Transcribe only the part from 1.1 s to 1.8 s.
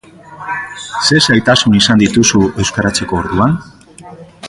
zailtasun